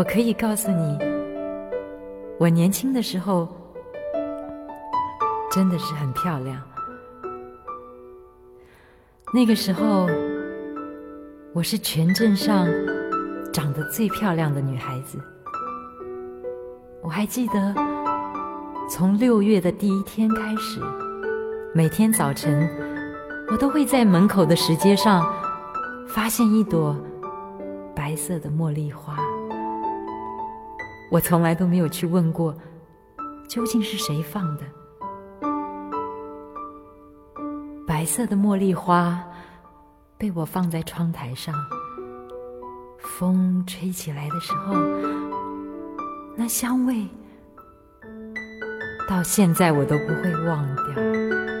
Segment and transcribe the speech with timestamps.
[0.00, 0.98] 我可以告诉你，
[2.38, 3.46] 我年轻的时候
[5.52, 6.58] 真的是很漂亮。
[9.30, 10.08] 那个时候，
[11.52, 12.66] 我是全镇上
[13.52, 15.18] 长得最漂亮的女孩子。
[17.02, 17.74] 我还记得，
[18.88, 20.80] 从六月的第一天开始，
[21.74, 22.66] 每天早晨，
[23.50, 25.30] 我都会在门口的石阶上
[26.08, 26.96] 发现一朵
[27.94, 29.19] 白色的茉莉花。
[31.10, 32.54] 我从来都没有去问过，
[33.48, 34.62] 究竟是谁放的。
[37.86, 39.20] 白色的茉莉花
[40.16, 41.52] 被我放在窗台上，
[42.98, 44.74] 风吹起来的时候，
[46.36, 47.04] 那香味
[49.08, 51.59] 到现在我都不会忘掉。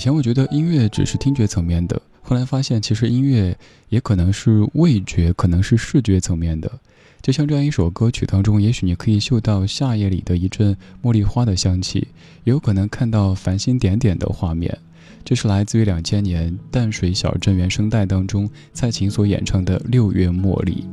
[0.00, 3.54] 以前我觉得音乐只是听觉层面的，后来发现其实音乐
[3.90, 6.72] 也可能是味觉，可能是视觉层面的。
[7.20, 12.08] 就像这样一首歌曲当中，也许你可以嗅到夏夜里的一阵茉莉花的香气，
[12.44, 14.78] 也有可能看到繁星点点的画面。
[15.24, 20.84] 这是来自于两千年淡水小镇原声带当中蔡琴所演唱的《六月茉莉》。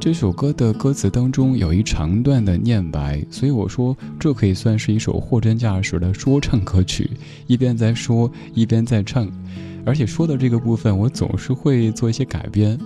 [0.00, 7.10] 这首歌的歌词当中有一长段的念白，所以我说这可以算是一首货真价实的说唱歌曲，
[7.46, 9.30] 一边在说一边在唱，
[9.84, 12.78] 而且说的这个部分我总是会做一些改编。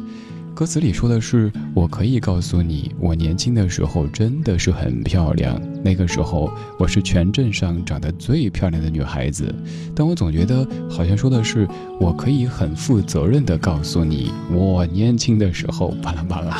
[0.54, 5.60] 歌词里说的是：“我可以告诉你，我年轻的时候真的是很漂亮。
[5.82, 6.48] 那个时候
[6.78, 9.52] 我是全镇上长得最漂亮的女孩子。
[9.96, 11.66] 但我总觉得好像说的是，
[11.98, 16.56] 我可以很负责任的告诉你，我年轻的时候巴拉巴拉。”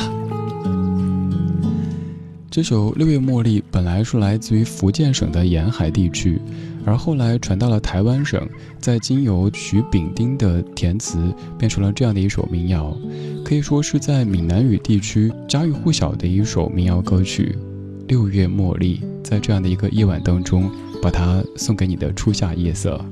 [2.51, 6.41] 这首《六月茉莉》本来是来自于福建省的沿海地区。
[6.85, 8.47] 而后来传到了台湾省，
[8.79, 12.95] 再经由徐炳丁的填词，变成了这样的一首民谣，
[13.43, 17.57] 可以说是在闽南语地区家喻户晓的一首民谣歌曲。
[18.07, 20.69] 六月茉莉，在这样的一个夜晚当中，
[21.01, 23.03] 把它送给你的初夏夜色。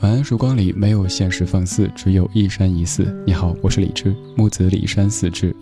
[0.00, 3.16] 晚安，曙光里没有现实放肆，只有一山一寺。
[3.26, 5.56] 你好，我是李志，木子李山寺志。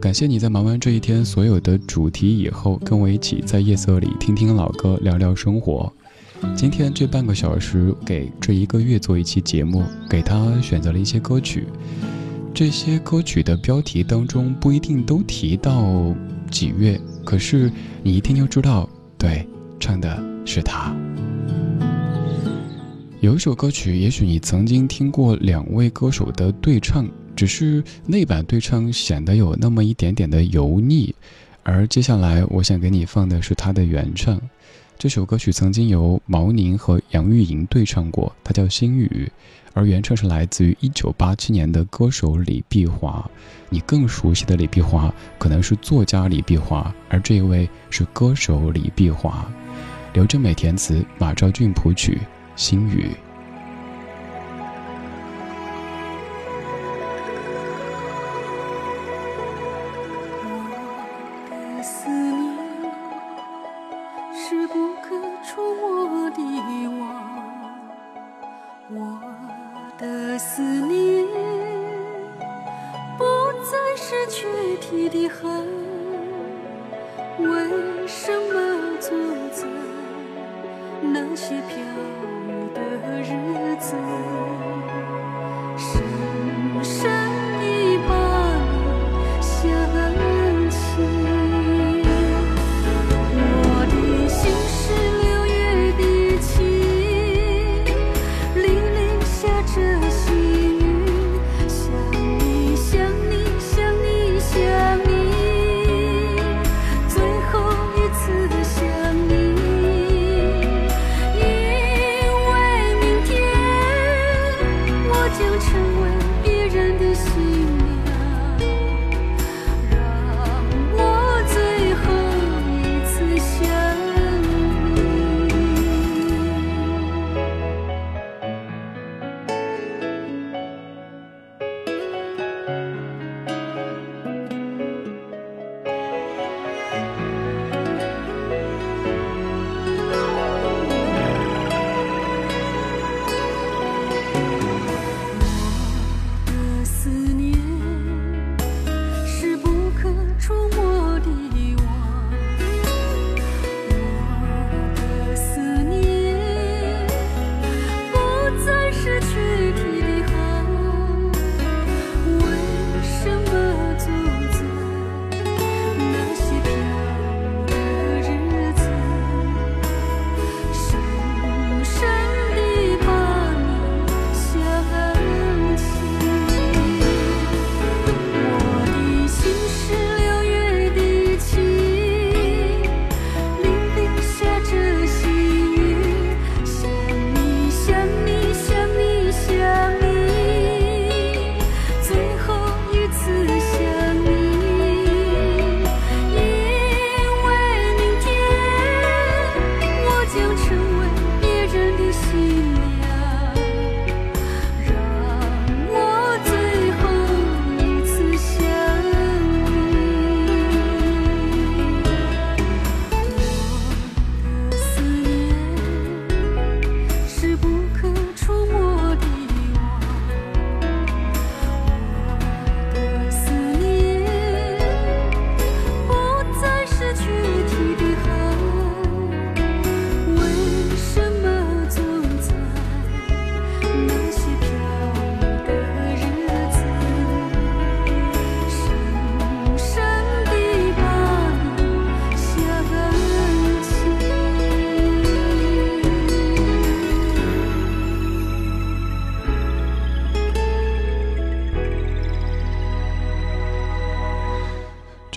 [0.00, 5.92] 感谢你在忙完这一天所有的主题以后，跟我一起在夜色里听听老歌，聊聊生活。
[6.54, 11.66] 今天这半个小时给这一个月做一期节目，给他选择了一些歌曲。
[12.54, 16.14] 这些歌曲的标题当中不一定都提到
[16.48, 17.70] 几月，可是
[18.04, 19.44] 你一听就知道，对，
[19.80, 20.94] 唱的是他。
[23.20, 27.04] 有一首歌曲，也许你曾经听过两位歌手的对唱，
[27.38, 31.14] 只是那版对唱显得有那么一点点的油腻。
[31.62, 34.40] 而接下来我想给你放的是他的原唱。
[34.98, 39.30] 这首歌曲曾经由毛宁和杨钰莹对唱过，它叫《心雨》，
[39.72, 43.24] 而原唱是来自于1987年的歌手李碧华。
[43.70, 49.48] 你更熟悉的李碧华可能是作家李碧华，而这一位是歌手李碧华。
[50.12, 52.14] 刘正美填词，马兆骏谱曲，
[52.60, 53.12] 《心雨》。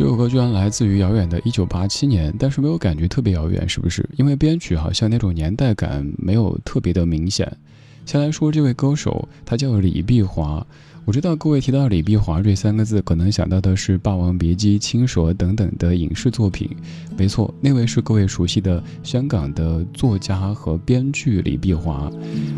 [0.02, 4.04] 这首歌居然来自于遥远的一九八七年，但是没有感觉特别遥远，是不是？
[4.18, 7.56] 因为编曲好像那种年代感没有特别的明显。
[8.04, 10.66] 先来说这位歌手，他叫李碧华。
[11.06, 16.68] 我知道各位提到李碧华这三个字，可能想到的是《霸王别姬》《青蛇》等等的影视作品。
[17.16, 22.12] 没错，那位是各位熟悉的香港的作家和编剧李碧华，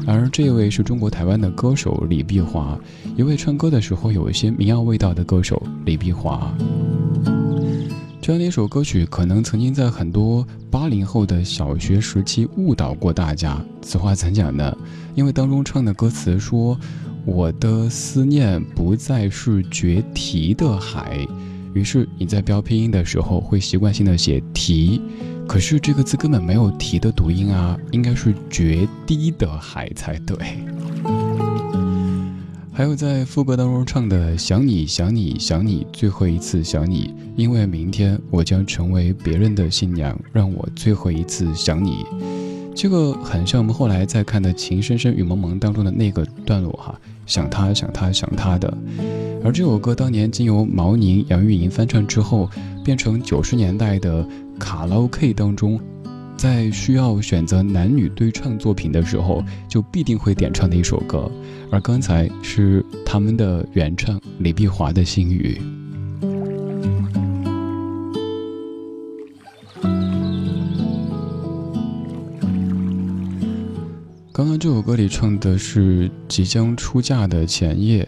[0.07, 2.79] 而这位是中国台湾的歌手李碧华，
[3.17, 6.55] 一位唱歌的时候有一些民谣味道的歌手李碧华。
[8.23, 13.61] 这样的一首歌曲，可能曾经在很多八零后的小学时期误导过大家。
[13.81, 14.73] 此话怎讲呢？
[15.13, 16.79] 因为当中唱的歌词说
[17.27, 21.27] ：“我的思念不再是决堤的海。”
[21.75, 25.01] 于是你在标拼音的时候会习惯性的写“堤”，
[25.45, 30.37] 可是这个字根本没有堤的读音啊，应该是决堤的海才对。
[32.75, 42.03] 还有在副歌当中唱的“想你想你想你，最后一次想你，因为明天我将成为别人的新娘，让我最后一次想你”，
[42.73, 48.75] 这个很像我们后来在看的《情深深雨蒙蒙当中的那个段落哈，想他想他想他的。
[49.45, 52.49] 而这首歌当年经由毛宁、杨钰莹翻唱之后，
[52.83, 54.27] 变成九十年代的
[54.57, 55.79] 卡拉 OK 当中。
[56.37, 61.31] 在需要选择男女对唱作品的时候，就必定会点唱的一首歌，
[61.71, 65.61] 而刚才是他们的原唱李碧华的《心语》。
[74.33, 78.07] 刚刚这首歌里唱的是即将出嫁的前夜。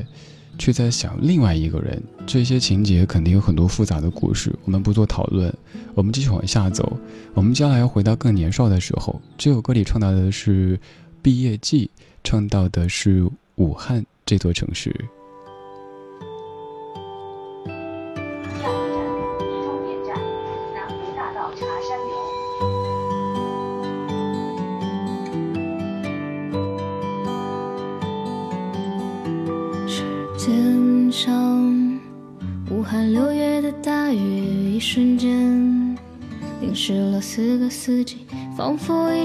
[0.57, 5.53] 却在想另外一个人，这些情节肯定有很多复杂的故事，我们不做讨论，
[5.93, 6.97] 我们继续往下走。
[7.33, 10.79] 我们将来要回到更年少的时候，这首歌里唱到的是
[11.21, 11.89] 毕业季，
[12.23, 14.93] 唱到的是武汉这座城市。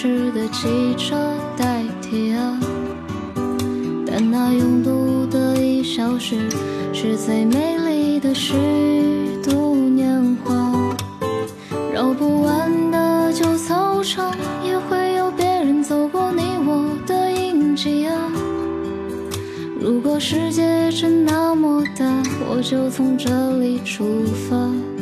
[0.00, 1.16] 值的汽车
[1.56, 2.56] 代替啊，
[4.06, 6.36] 但那拥堵的一小时
[6.92, 8.54] 是最美丽的虚
[9.42, 10.54] 度年华。
[11.92, 14.32] 绕不完的旧操场，
[14.64, 18.30] 也会有别人走过你我的印记啊。
[19.80, 22.04] 如果世界真那么大，
[22.48, 24.04] 我就从这里出
[24.48, 24.97] 发。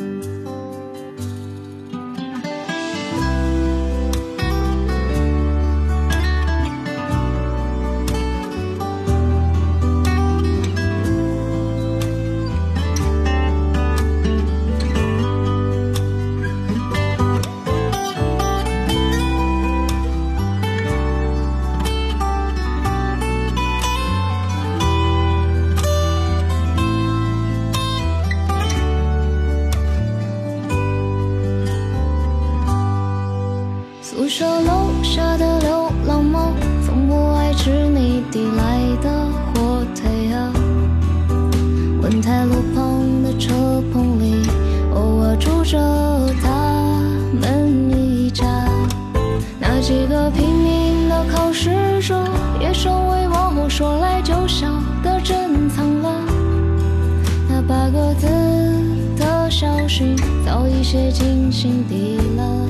[59.59, 62.69] 消息早已写进心底了。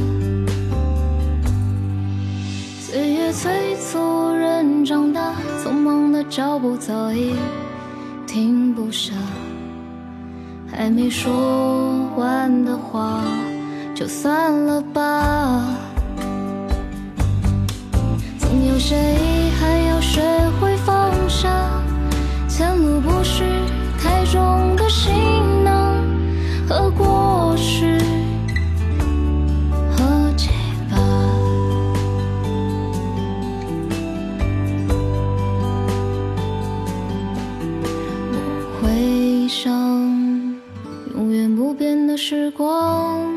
[2.79, 5.33] 岁月催促人长大，
[5.65, 7.35] 匆忙的脚步早已
[8.25, 9.15] 停不下。
[10.71, 13.21] 还没说完的话，
[13.93, 15.65] 就算了吧。
[18.39, 20.23] 总有些遗憾要学
[20.61, 21.51] 会放下，
[22.47, 23.43] 前路不是
[23.99, 25.13] 太重的行
[26.69, 27.97] 和过去。
[42.19, 43.31] 时光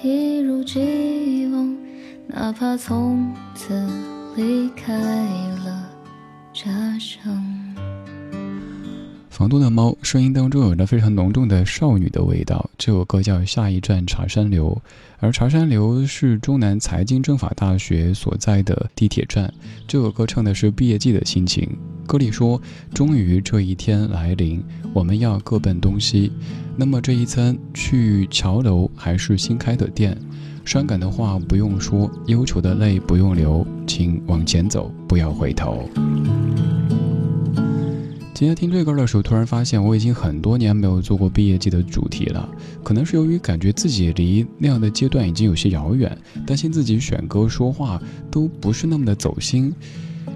[0.00, 1.76] 一如既往，
[2.28, 3.74] 哪怕从此
[4.36, 5.84] 离开了
[6.52, 7.43] 家乡。
[9.34, 12.70] 房东的猫声音当中有着非常浓重的少女的味道。
[12.78, 14.80] 这首歌叫《下一站茶山流》，
[15.18, 19.52] 而茶山流是中南财经政法大学所在的地铁站。
[19.88, 21.68] 这首歌唱的是毕业季的心情。
[22.06, 22.62] 歌里说
[22.94, 24.62] ：“终于这一天来临，
[24.92, 26.30] 我们要各奔东西。
[26.76, 30.16] 那么这一餐去桥楼还是新开的店？
[30.64, 35.88] 伤感的话不用说，忧愁的泪不用流，请往前走，不要回头。”
[38.34, 42.48] 今天听这歌的时候，突然发现我已经很多年没有做过毕业季的主题了。
[42.82, 49.72] 可能是由于感觉自己离那样的阶段已经有些遥远，担心自己选歌说话都不是那么的走心。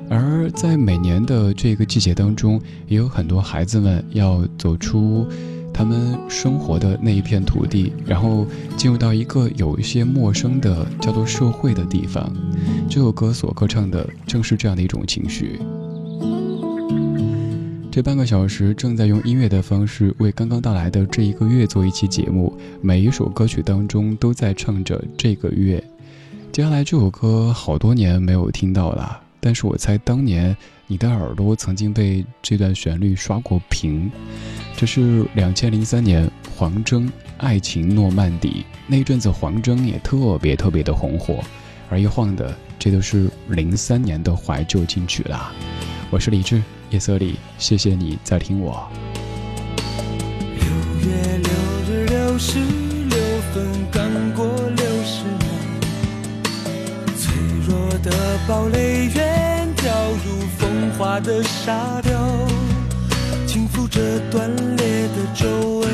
[0.08, 5.26] 而在每年的这个季节当中，也有很多孩子们要走出
[5.74, 12.32] 他们生活的那一片土地，然后进入到一个有一些陌生的叫做社会的地方。
[12.88, 15.58] 这首歌所歌唱的正是这样的一种情绪。
[17.90, 25.82] 这半个小时正在用音乐的方式为刚刚到来的这一个月做一期节目，每一首歌曲当中都在唱着这个月。
[26.52, 30.54] 接下来这首歌好多年没有听到了，但是我猜当年
[30.86, 34.10] 你的耳朵曾经被这段旋律刷过屏。
[34.76, 41.42] 这是两千零三年黄征《爱情诺曼底》那一阵子，黄征也特别特别的红火，
[41.88, 45.52] 而一晃的，这都是零三年的怀旧金曲啦。
[46.10, 46.62] 我是李志。
[46.90, 48.88] 夜色里，谢谢你在听我。
[50.54, 50.64] 六
[51.06, 51.50] 月六
[51.86, 53.18] 日六十六
[53.52, 55.46] 分，刚过六十秒，
[57.18, 57.34] 脆
[57.66, 59.92] 弱的堡垒远掉
[60.24, 62.48] 入风化的沙雕，
[63.46, 65.46] 轻抚着断裂的皱
[65.80, 65.90] 纹，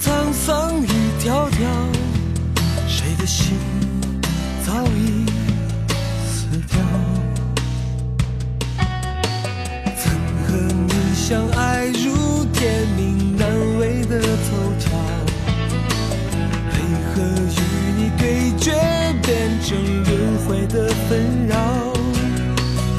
[0.00, 1.66] 沧桑一条条，
[2.86, 3.56] 谁的心
[4.64, 5.25] 早已
[11.28, 14.86] 相爱如天命难违的凑巧，
[16.70, 16.74] 为
[17.10, 17.14] 何
[17.50, 17.60] 与
[17.98, 18.70] 你对决
[19.24, 21.56] 变成轮回的纷扰？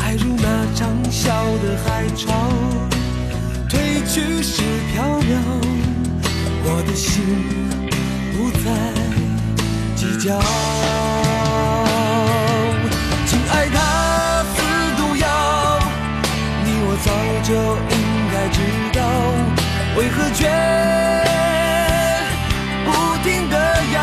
[0.02, 1.32] 爱如那涨笑
[1.64, 2.52] 的海潮，
[3.70, 4.62] 退去时
[4.94, 5.40] 缥缈，
[6.66, 7.24] 我的心
[8.34, 8.66] 不再
[9.96, 10.38] 计较。
[13.26, 13.78] 亲爱他
[19.98, 20.48] 为何却
[22.86, 22.92] 不
[23.24, 23.58] 停的
[23.96, 24.00] 摇？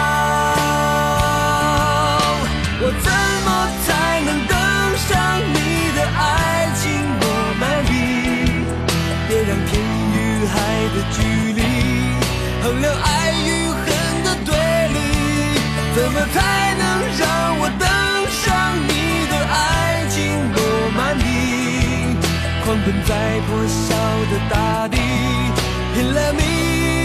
[2.81, 3.09] 我怎
[3.47, 3.49] 么
[3.87, 4.53] 才能登
[4.99, 5.09] 上
[5.55, 5.57] 你
[5.95, 6.83] 的爱情
[7.21, 7.23] 诺
[7.61, 7.93] 曼底？
[9.29, 9.71] 别让天
[10.11, 10.53] 与海
[10.91, 11.17] 的距
[11.53, 11.63] 离
[12.65, 13.07] 衡量爱
[13.47, 13.87] 与恨
[14.25, 14.51] 的对
[14.93, 14.99] 立。
[15.95, 16.83] 怎么才能
[17.21, 17.23] 让
[17.61, 17.87] 我登
[18.43, 18.43] 上
[18.89, 18.91] 你
[19.31, 19.63] 的爱
[20.11, 20.19] 情
[20.51, 20.59] 诺
[20.97, 21.23] 曼底？
[22.65, 23.11] 狂奔在
[23.47, 23.95] 破晓。
[24.25, 24.97] 的大地，
[25.95, 27.04] 拼了命。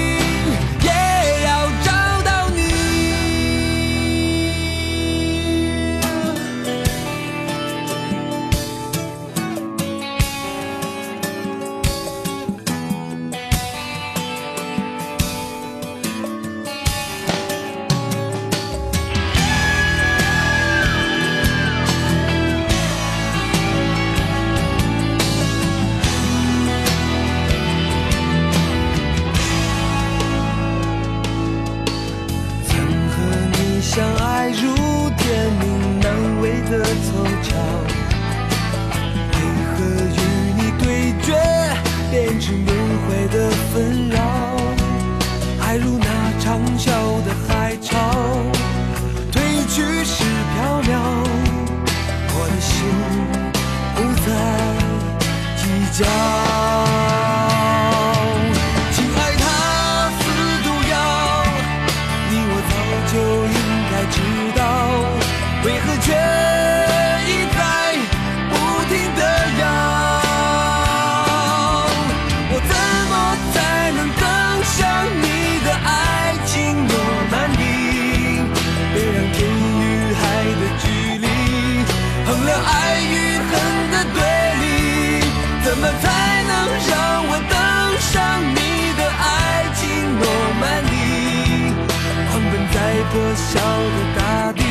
[93.12, 94.22] 破晓的大
[94.54, 94.62] 地，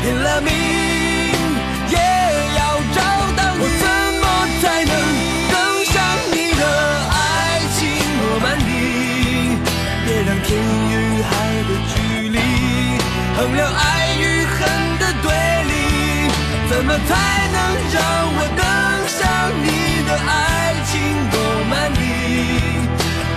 [0.00, 0.48] 拼了命
[1.90, 1.96] 也
[2.56, 2.60] 要
[2.94, 2.98] 找
[3.36, 3.60] 到你。
[3.60, 3.84] 我怎
[4.20, 4.24] 么
[4.62, 4.92] 才能
[5.52, 5.94] 登上
[6.32, 6.62] 你的
[7.12, 7.14] 爱
[7.76, 7.78] 情
[8.16, 8.70] 诺曼底？
[10.06, 10.48] 别让天
[10.88, 11.30] 与海
[11.68, 11.94] 的距
[12.30, 12.38] 离
[13.36, 13.80] 衡量爱
[14.16, 14.56] 与恨
[14.98, 15.26] 的对
[15.68, 15.72] 立。
[16.70, 17.10] 怎么才
[17.52, 17.56] 能
[17.92, 18.00] 让
[18.34, 18.60] 我登
[19.12, 19.20] 上
[19.62, 19.66] 你
[20.08, 20.32] 的爱
[20.88, 20.90] 情
[21.30, 21.34] 诺
[21.68, 22.00] 曼底？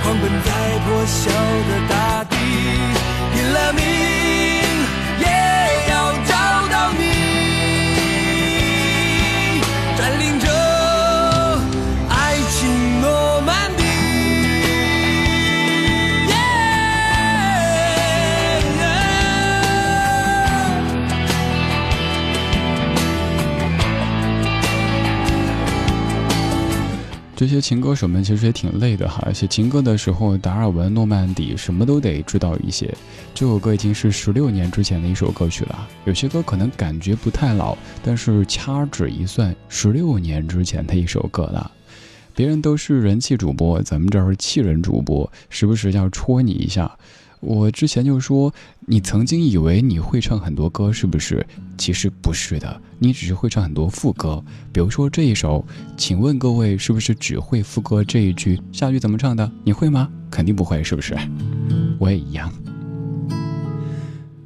[0.03, 0.47] 狂奔在
[0.85, 1.19] 破晓
[1.67, 1.93] 的大
[27.35, 32.89] 这些情歌手们其实也挺累的哈，写情歌的时候，达尔文、诺曼底什么都得知道一些。
[33.33, 41.69] 这首歌已经是十六年之前的一首歌曲了，有些歌可能感觉不太老，但是掐指一算，十六年之前的一首歌了。
[42.33, 46.89] 别人都是人气主播，咱们这儿气人主播，时不时要戳你一下。
[47.39, 48.53] 我之前就说，
[48.87, 51.45] 你曾经以为你会唱很多歌，是不是？
[51.77, 54.43] 其实不是的，你只是会唱很多副歌。
[54.71, 55.65] 比如说这一首，
[55.97, 58.59] 请问各位是不是只会副歌这一句？
[58.71, 59.51] 下句怎么唱的？
[59.63, 60.09] 你会吗？
[60.31, 61.15] 肯定不会，是不是？
[61.99, 62.51] 我也一样。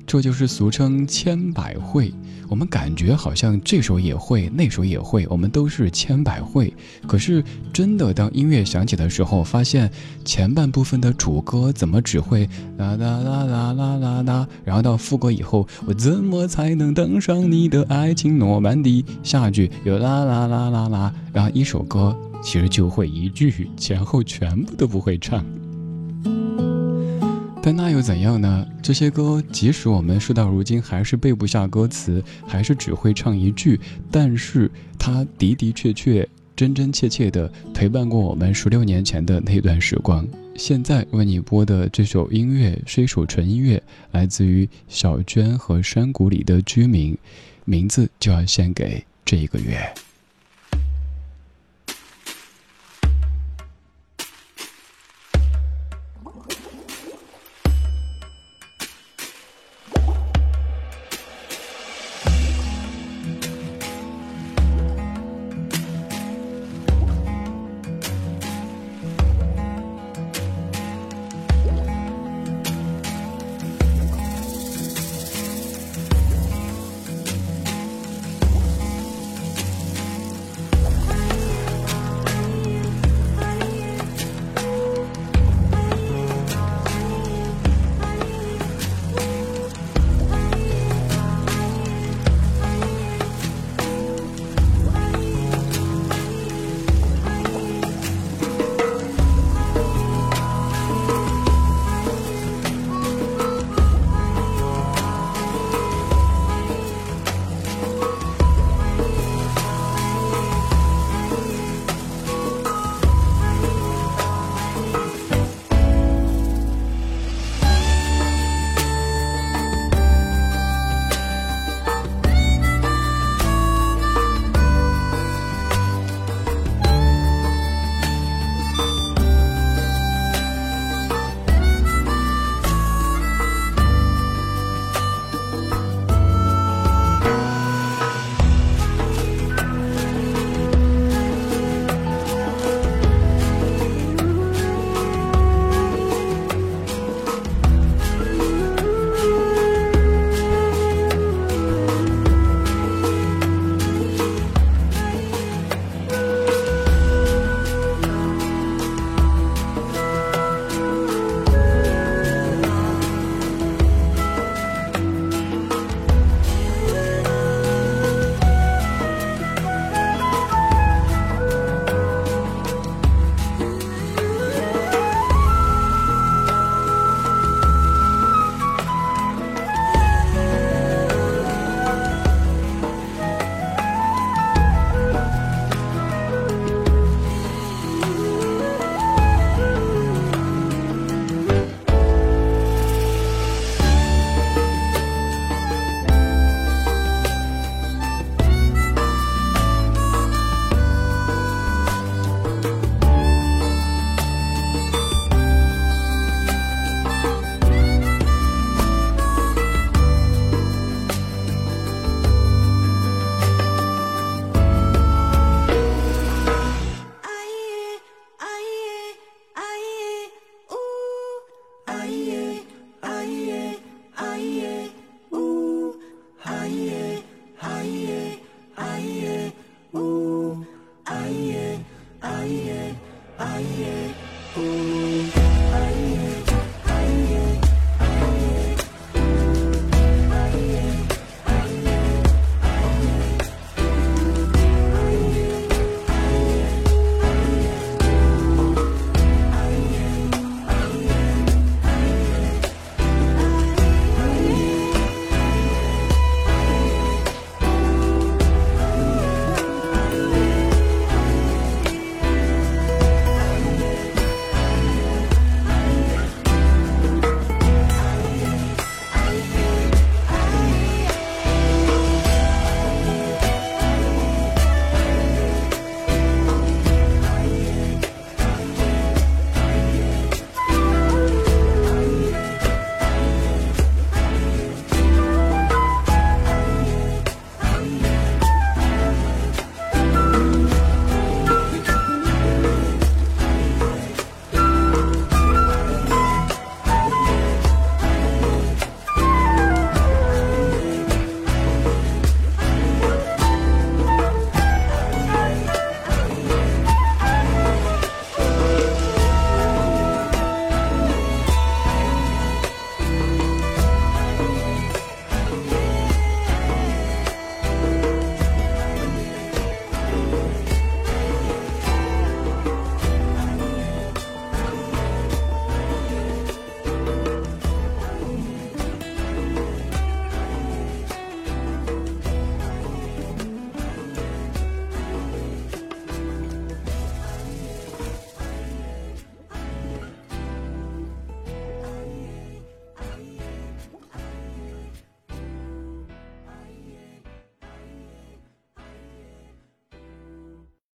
[0.05, 2.13] 这就是俗称千百会。
[2.49, 6.73] 我们感觉好像这首也会，那首也会，我们都是千百会。
[7.07, 9.89] 可是真的，当音乐响起的时候，发现
[10.25, 19.05] 前半部分的主歌怎么只会啦啦啦啦啦啦啦，然后到副歌以后，我怎么才能登上你的爱情诺曼底？
[19.21, 25.45] 下句又啦啦啦啦啦，然后一首歌其实就会一句，前后全部都不会唱。
[27.71, 28.65] 那又怎样呢？
[28.81, 33.79] 这些歌，即使我们事到如今还是背不下歌词，还是只会唱一句，
[34.09, 40.27] 但是它的的确确、真真切切的陪伴过我们十六年前的那段时光。
[40.55, 47.17] 现在为你播的这首音乐是一首纯音乐，来自于小娟和山谷里的居民，
[47.65, 49.79] 名字就要献给这一个月。